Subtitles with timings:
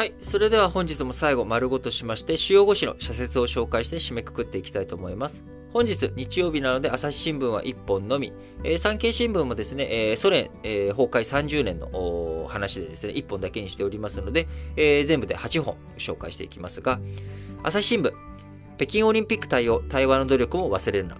[0.00, 0.14] はい。
[0.22, 5.44] それでは本日も最後丸ごとしまして、主要5紙の社説を紹介して締めくくっていきたいと思います。
[5.74, 8.32] 本日、日曜日なので、朝日新聞は1本のみ、
[8.64, 16.98] えー産経新聞もですね、えーソ連、えー崩壊30年の話でですね、1本だけにしておりますので、えー全部で8本紹介していきますが、
[17.62, 18.10] 朝日新聞、
[18.78, 21.18] 北京オリンピック対応、対話の努力も忘れるな。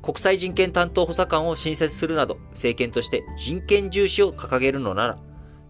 [0.00, 5.18] 国際人権担当補佐官を新設するなど、政権として人権重視を掲げるのなら、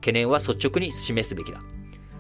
[0.03, 1.63] 懸念は率直に示すべきだ。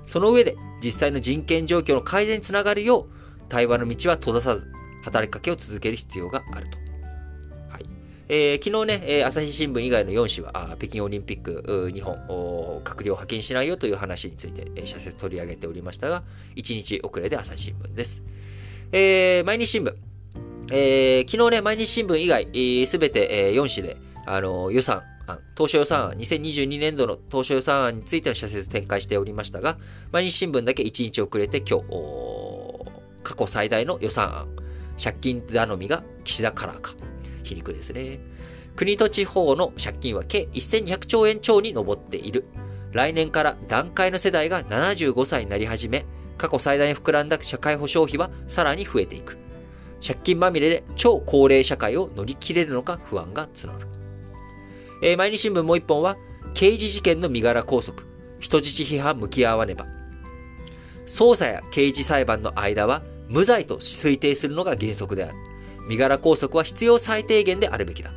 [0.07, 3.07] その上で、実際の人権状況の改善につながるよう、
[3.49, 4.67] 対話の道は閉ざさず、
[5.03, 6.79] 働きかけを続ける必要があると。
[7.71, 7.87] はい。
[8.29, 12.17] えー昨日ね、えー朝日新聞以外の4紙は、あ北京オリンピック、日本、
[12.85, 16.23] 閣僚派遣しないよという話について、えー社説取り上げておりましたが、
[16.57, 18.23] 1日遅れで朝日新聞です。
[18.93, 19.95] えー毎日新聞。
[20.73, 29.79] えー昨日ね、毎日新聞以外、すべて、え4紙で、あの予算案、当初予算案、2022年度の当初予算案についての社説展開しておりましたが、
[30.13, 31.85] 毎日新聞だけ1日遅れて今日、
[33.23, 34.49] 過去最大の予算案、
[35.03, 36.95] 借金頼みが岸田カラーか。
[37.43, 38.21] 皮肉ですね。
[38.75, 42.45] 国と地方の借金は計1200兆円超に上っている。
[42.93, 46.07] 来年から段階の世代が75歳になり始め、
[46.39, 49.39] 過去最大に膨らんだ社会保障費はさらに増えていく。
[50.07, 54.06] 借金まみれで超高齢社会を乗り切れるのか不安が募る。
[55.03, 56.17] えー毎日新聞もう一本は、
[56.55, 58.03] 刑事事件の身柄拘束、
[58.41, 59.87] 人質批判向き合わねば。
[61.07, 65.35] 捜査や刑事裁判の間は、無罪と推定するのが原則である。
[65.89, 68.11] 身柄拘束は必要最低限であるべきだ。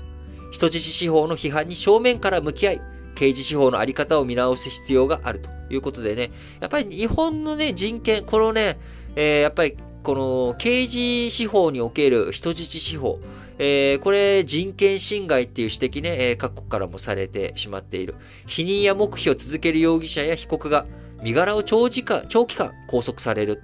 [0.51, 2.81] 人質司法の批判に正面から向き合い、
[3.15, 8.79] 刑事司法のあり方を見直す必要があるということでね、やっぱり日本のね、人権、このね、
[9.15, 13.19] えーやっぱりこの刑事司法における人質司法、
[13.59, 18.15] えーこれ人権侵害っていう指摘ね、えー各国からもされてしまっている。
[18.47, 20.85] 否認や黙秘を続ける容疑者や被告が
[21.21, 23.61] 身柄を長時間、長期間拘束される。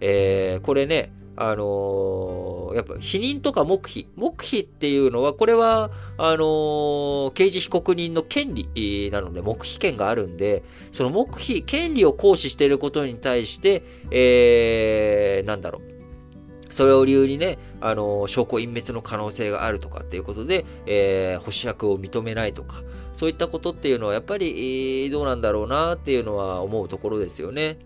[0.00, 4.08] えーこれね、あのーやっぱ否認とか黙秘。
[4.16, 15.93] 黙秘っていうのは、これは、あのー刑事被告人の権利なので、黙秘権があるんで、その黙秘、権利を行使していることに対して、えー、なんだろう。
[16.74, 27.78] それを理由にね、あの証拠隠滅の可能性があるとかっていうことで、えー、保釈を認めないとか、そういったことっていうのはやっぱり、どうなんだろうなっていうのは思うところですよね。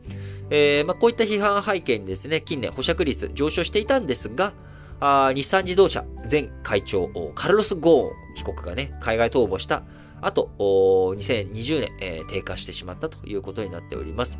[0.49, 4.55] えーまあ、こういった批判背景にですね、近年保釈率上昇していたんですが、
[5.01, 9.83] あ日産自動車前会長、カルロス・ゴーン被告がね、海外逃亡した
[10.23, 14.39] 後、2020年、えー低下してしまったということになっております。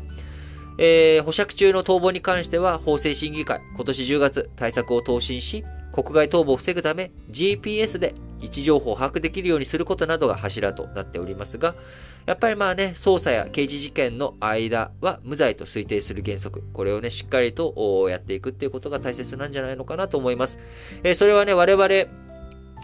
[0.81, 11.75] えー保釈中の逃亡に関しては、法制審議会、今年10月、対策を答申し、国外逃亡を防ぐため、GPS で位置情報を把握できるようにすることなどが柱となっておりますが、
[12.25, 16.63] やっぱりまあね、捜査や刑事事件の間は無罪と推定する原則。
[16.71, 20.57] これをね、しっかりとやっていくっていうことが大切なんじゃないのかなと思います。
[21.03, 21.83] えーそれはね、我々、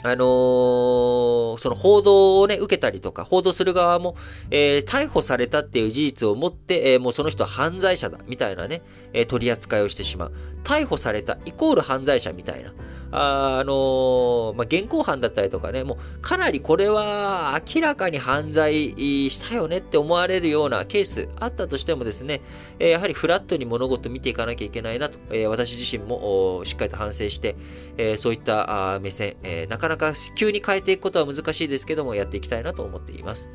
[0.04, 1.15] あのー
[1.58, 4.16] その報道をね、受けたりとか、報道する側も、
[4.52, 8.82] えー逮捕されたっていう事実をもって、えーもうその人は犯罪者だ、みたいなね、
[9.14, 10.34] えー取り扱いをしてしまう。
[10.64, 12.74] 逮捕されたイコール犯罪者みたいな。
[13.12, 18.92] ああのーまあ、現行犯だったりとかね、もうかなりこれは明らかに犯罪
[19.30, 22.42] したよねって思われるようなケースあったとしてもですね、
[22.80, 27.56] えやはりフラットに物事見ていかなきゃいけないなと、え私自身もしっかりと反省して、
[27.98, 33.50] えそういった目線、えなかなか急に変えていくことは難しいですけども、やっていきたいなと思っています。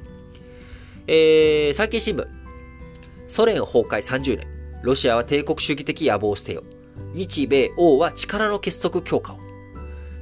[1.07, 2.27] えー、産経新聞。
[3.29, 4.47] ソ連崩壊30年。
[4.83, 6.80] ロシアは帝国主義的野望を捨てよう。
[7.15, 9.39] 日米欧は力の結束強化を。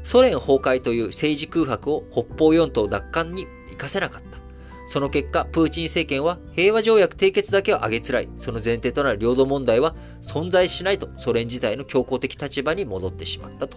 [0.05, 4.39] ソ連崩壊という政治空白を北方四島奪還に活かせなかった。
[4.87, 13.77] その結果、プーチン政権は平和条約締結だけを挙げつらい、その前提となる領土問題は存在しないとソ連自体の強硬的立場に戻ってしまったと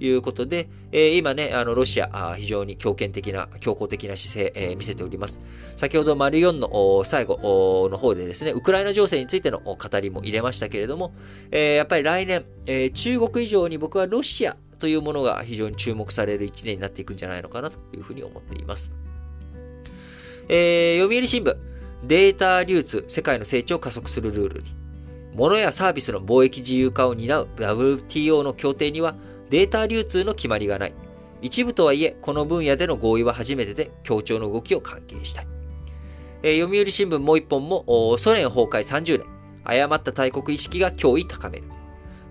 [0.00, 5.40] いうことで、えー今ね、あの、ロシア、非常に強権的な、強硬的な姿勢、えー見せております。
[5.76, 11.14] 先ほど、丸4の最後の方でですね、ウクライナ情勢についての語りも入れましたけれども、
[11.50, 18.92] えーやっぱり来年、えー中国以上に僕はロシアというものが非常に注目される一年になっていくんじゃないのかなというふうに思っています。
[20.48, 21.56] えー読売新聞、
[22.06, 24.84] データ流通、世界の成長を加速するルールに。
[25.34, 29.16] 物やサービスの貿易自由化を担う WTO の協定には
[29.54, 30.94] データ流通の決まりがない。
[31.40, 35.46] 一部とはいえ、この分野での合意は初めてで、協調の動きを関係したい。
[36.42, 39.26] えー読売新聞もう一本も、ソ連崩壊30年。
[39.62, 41.64] 誤った大国意識が脅威高める。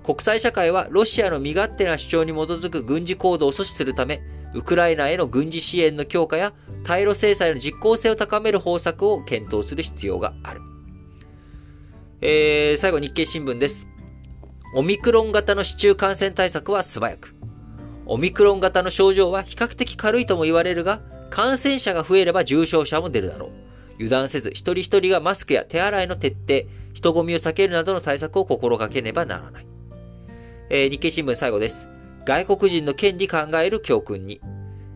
[0.03, 4.21] 国際社会はロシアの身勝手な主張に基づく軍事行動を阻止するため、
[4.53, 6.51] ウクライナへの軍事支援の強化や
[6.83, 10.59] 対ロ制裁の実効性を高める方策を検討する必要がある。
[12.19, 13.92] えー、最後日経新聞です。
[14.75, 17.35] オミクロン型の市中感染対策は素早く。
[18.07, 20.99] オミクロン型の症状は比較的軽いとも言われるが、
[21.29, 23.51] 感染者が増えれば重症者も出るだろう。
[23.97, 29.67] 油断せず一人一人がマスクや手洗いの徹底、人混みを避けるなどの対策を心がけねばならない。
[30.71, 31.87] えー、日経新聞最後です。
[32.25, 34.41] 外国人の権利考える教訓に。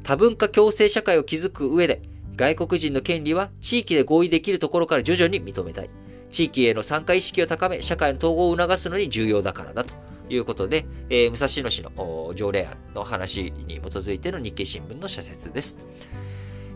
[0.02, 2.02] 多文化共生社会を築く上で、
[2.36, 5.90] 外国人の権利は地域で合意できるところから徐々に認めたい。
[6.30, 9.94] 地域への参加意識を高め、社会の統合を促すのに重要だからだと
[10.30, 15.78] いうことで、えー、武蔵野市の条例案の話に基づいての日経新聞の社説です。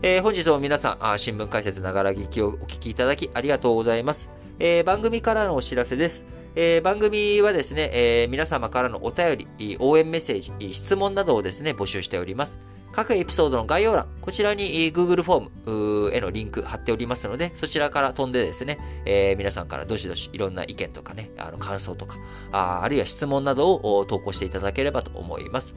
[0.02, 4.30] えー、本日も皆さん、あ新聞解説ながら聞きをお聞きいただきありがとうございます。
[4.58, 6.26] えー、番組からのお知らせです。
[6.54, 12.58] えー、番組はですね、えー、皆様からのお便り、応援メッセージ、質問などをですね、募集しております。
[12.92, 22.16] 各エピソードの概要欄、こちらに Google フォームへのリンク貼っておりますので、そちらから飛んでですね、えー、皆さんからどしどしいろんな意見とかね、あの感想とか、
[22.52, 25.74] ああるいは質問などを投稿していただければと思います。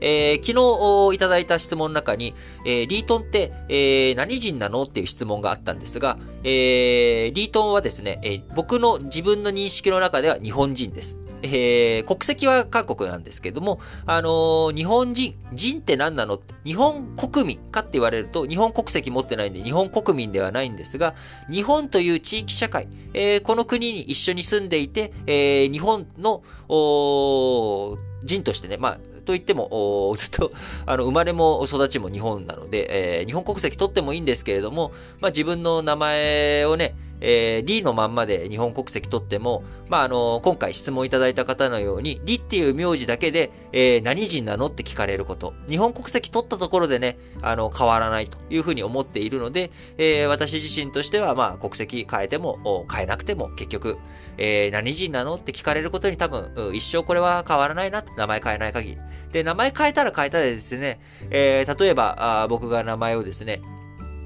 [0.00, 2.34] えー、昨日いただいた質問の中に、
[2.64, 11.20] えー、リートンって、えー、何人なのっていう質問があったんですが、えー、リートンはですね、えー、僕の自分の認識の中では日本人です。
[11.40, 16.40] えー、国籍は韓国なんですけども、あのー、日本人、人って何なの？
[16.64, 21.14] 日本国民かって言われると、日本国籍持ってないんで、日本国民ではないんですが、
[21.48, 26.42] 日本という地域社会、えー、この国に一緒に住んでいて、えー、日本の、
[28.24, 30.52] 人としてね、まあ、と言っても、ずっと、
[30.86, 45.52] あの、生まれも育ちも日本なので、えー、日本国籍取ってもいいんですけれども、まあ、自分の名前をね、えー、リのまんまで日本国籍取っても、まあ、あの、今回質問いただいた方のように、リっていう名字だけで、えー、何人なのって聞かれること。
[45.68, 53.98] 日本国籍取ったところでね、あの、変わらないというふうに思っているので、えー、私自身としては、まあ、国籍変えても、変えなくても、結局、
[54.38, 58.98] えー、何人なのって聞かれることに多分、一生これは変わらないな、名前変えない限り。
[59.32, 63.60] で、名前変えたら変えたでですね、えー、例えば、あ僕が名前をですね、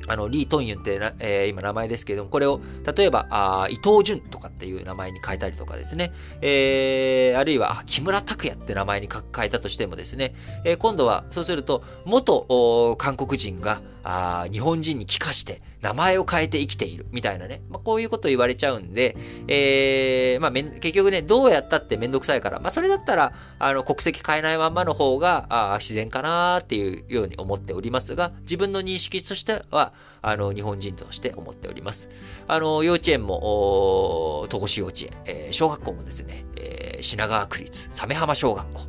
[0.09, 2.61] あの、リー・トンユンってな、えー、今名前ですけれども、これを、
[2.97, 10.35] 例えば、あ伊藤淳とかっていう名前に変えたりとかですね、えー、あるいは、木村拓哉って名前に変えたとしてもですね、
[10.65, 19.17] えー、今度は、そうすると、元、韓国人が、あ日本人に帰化して、名前を変えて生きている、みたいなね、まあ、こういうこと言われちゃうんで、
[19.49, 32.09] えー、まあ、結局ね、どうやったってめんどくさいから、まあ、それだったら、あの、国籍変えないまんまの方が、あ自然かなっていうように思っておりますが、自分の認識としては、あの、日本人として思っております。
[32.47, 38.83] あの、幼稚園も、戸越幼稚園、えー、小学校もですね、えー、品川区立、鮫浜小学校、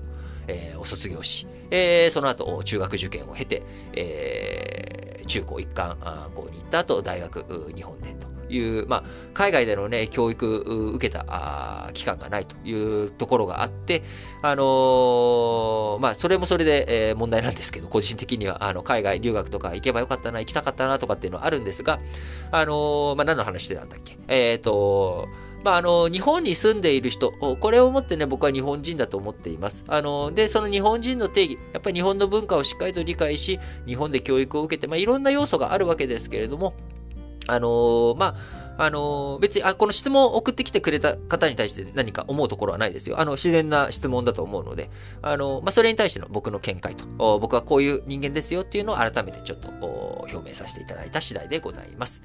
[0.47, 3.63] えー、を卒業し、えー、その後、中学受験を経て、
[3.93, 4.82] えー、
[5.33, 5.97] 中高一貫
[6.35, 9.03] 校に行った後、大学、日本でという、まあ、
[9.33, 10.45] 海外でのね、教育
[10.95, 14.03] 受けた期間がないというところがあって、
[14.43, 21.99] あのー、まあ、それもそれで、え、問題なんですけど、個人的には、あの、海外留学とか行けばよかったな、行きたかったなとかっていうのはあるんですが、
[22.51, 24.17] あのー、まあ、何の話してたんだっけ？
[24.27, 25.27] えっ、と、
[25.63, 29.83] まあ、あの、日本に住んでいる人、これをもってね、僕は日本人だと思っています。
[29.87, 36.73] あの、で、その日本人の定義、やっぱり日本の文化をしっかりと理解し、日本で教育を受けて、まあ、いろんな要素があるわけですけれども、
[37.47, 43.19] あのまあ、あの、別に、あ、この質問を送ってきてくれた方に対して何か思うところはないですよ。
[43.19, 44.89] あの、自然な質問だと思うので、
[45.21, 47.05] あの、まあ、それに対しての僕の見解と、
[47.39, 49.69] 僕はこういう人間ですよっていうのを改めてちょっと
[50.31, 52.23] 表明させていただいた次第でございます。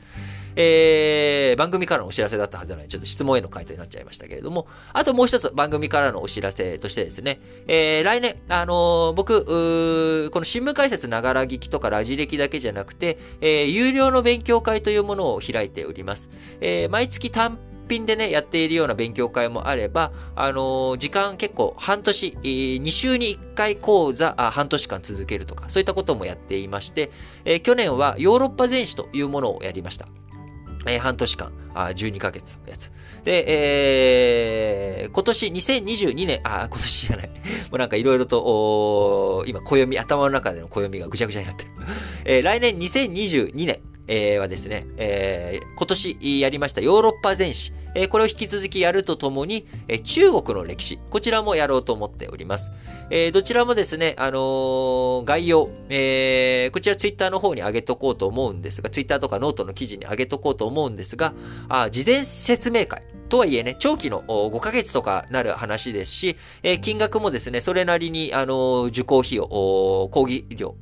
[0.61, 9.45] えー、番組からのお知らせだったはずなので、ちょっと質問への回答になっちゃいましたけれども、あともう一つ番組からのお知らせとしてですね、えー、来年、あのー、僕、
[10.33, 16.29] この新聞解説ながら聞きとかラジ歴だけじゃなくて、えー、有料の勉強会というものを開いております。
[16.61, 27.11] えー、毎月単品でね、やっているような勉強会もあれば、あのー、時間結構半年、えー、2週に1回講座あ、半年間続けるとか、そういったこともやっていまして、
[27.45, 30.09] えー、去年はヨーロッパ全史というものをやりました。
[30.87, 32.91] えー、半年間、あ12ヶ月のやつ。
[33.25, 33.45] で、
[35.03, 37.29] えー、今年2022年、あ、今年じゃない。
[37.29, 37.35] も
[37.73, 41.71] うなんかいろいろと、今、暦、頭の中での暦がぐちゃぐちゃになってる。
[42.25, 52.73] えー、来年2022年、えー、はですね、えー、今年やりましたヨーロッパ全史、えー、これを引き続きやるとともに、えー、中国の歴史、こちらもやろうと思っております。
[53.11, 61.35] えー、どちらもですね、あのー、概要、えー、こちらツイッターの方に上げとこうと思うんですが、ツイッターとかノートの記事に上げとこうと思うんですが、
[61.69, 70.75] あ事前説明会、とはいえね、長期の5ヶ月とかなる話ですし、えー、金額もですね、それなりに、あの受講費用、講義料、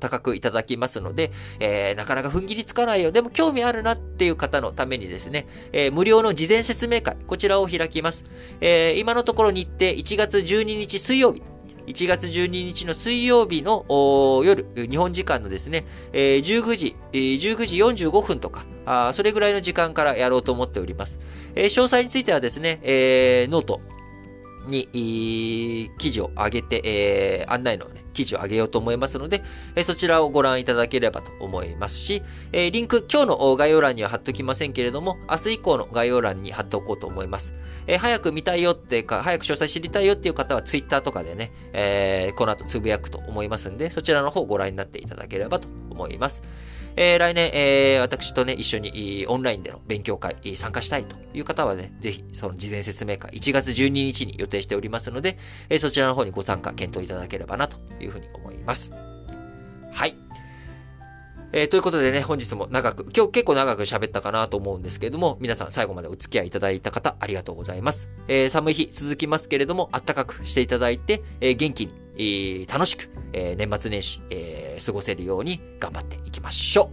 [0.00, 1.30] 高くいただきますので、
[1.60, 3.12] えー、なかなか踏ん切りつかないよ。
[3.12, 8.24] でも興味あるなっていう方のためにですね、えー、無料の事前説明会、こちらを開きます。
[8.60, 11.42] え今のところ日程1月12日水曜日、
[11.86, 13.84] 1月12日の水曜日の
[14.44, 21.18] 夜、日本時間のですね、えー、19時、えー、19時45分とか、あそれぐらいの時間からやろうと思っております。
[21.54, 23.80] えー、詳細についてはですね、えー、ノート
[24.66, 29.42] に、記事を上げて、えー、案内の、ね、記事を上げようと思いますので、
[29.74, 37.54] えそちらをご覧いただければと思いますし、えリンク、今日の概要欄には貼っときませんけれども、明日以降の概要欄に貼っておこうと思います。
[37.86, 46.42] え早く見たいよってか、早く詳細知りたいよっていう方は Twitter とかでね、えこの後つぶやくと思いますんで、そちらの方をご覧になっていただければと思います。
[46.96, 58.90] えー、来年、えー、私とね、一緒にオンラインでの勉強会参加したいという方はね、ぜひその事前説明会1月12日に予定しておりますので、えー、そちらの方にご参加検討いただければなというふうに思います。
[59.92, 60.16] はい。
[61.52, 68.08] えー、ということでね、本日も長く、今日結構長く喋ったかなと思うんですけれども、皆さん最後までお付き合いいただいた方、ありがとうございます。
[68.28, 76.90] えー、寒い日続きますけれども、暖かくしていただいて、えー、元気に、え、楽しく、えー、年末年始、えー、過ごせるように頑張っていきましょ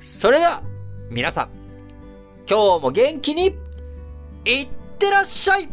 [0.00, 0.04] う。
[0.04, 0.62] それでは、
[1.10, 1.50] 皆さん、
[2.48, 3.56] 今日も元気に、
[4.44, 5.68] いってらっしゃい